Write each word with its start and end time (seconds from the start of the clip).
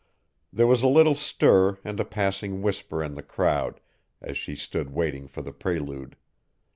There 0.51 0.65
was 0.65 0.81
a 0.81 0.87
little 0.87 1.13
stir 1.13 1.77
and 1.85 1.99
a 1.99 2.03
passing 2.03 2.63
whisper 2.63 3.03
in 3.03 3.13
the 3.13 3.21
crowd 3.21 3.79
as 4.19 4.35
she 4.35 4.55
stood 4.55 4.89
waiting 4.89 5.27
for 5.27 5.43
the 5.43 5.53
prelude. 5.53 6.15